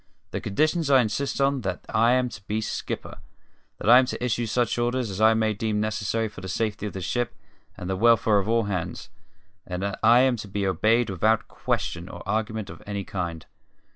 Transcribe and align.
The 0.31 0.41
conditions 0.41 0.89
I 0.89 0.99
insist 0.99 1.39
on 1.39 1.57
are 1.57 1.59
that 1.61 1.85
I 1.87 2.13
am 2.13 2.27
to 2.29 2.41
be 2.47 2.59
skipper; 2.59 3.19
that 3.77 3.87
I 3.87 3.99
am 3.99 4.07
to 4.07 4.23
issue 4.25 4.47
such 4.47 4.79
orders 4.79 5.11
as 5.11 5.21
I 5.21 5.35
may 5.35 5.53
deem 5.53 5.79
necessary 5.79 6.27
for 6.27 6.41
the 6.41 6.47
safety 6.49 6.87
of 6.87 6.93
the 6.93 7.01
ship 7.01 7.35
and 7.77 7.87
the 7.87 7.95
welfare 7.95 8.39
of 8.39 8.49
all 8.49 8.63
hands; 8.63 9.11
and 9.63 9.83
that 9.83 9.99
I 10.01 10.21
am 10.21 10.37
to 10.37 10.47
be 10.47 10.65
obeyed 10.65 11.11
without 11.11 11.47
question 11.47 12.09
or 12.09 12.27
argument 12.27 12.71
of 12.71 12.81
any 12.87 13.03
kind. 13.03 13.45